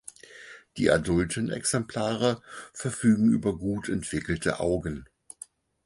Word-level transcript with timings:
Die 0.77 0.89
adulten 0.89 1.51
Exemplare 1.51 2.41
verfügen 2.73 3.29
über 3.29 3.55
gut 3.55 3.87
entwickelte 3.87 4.59
Augen. 4.59 5.05